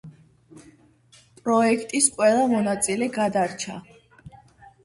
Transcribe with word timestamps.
პროექტის 1.43 2.09
ყველა 2.15 2.47
მონაწილე 2.57 3.11
გადარჩა. 3.19 3.81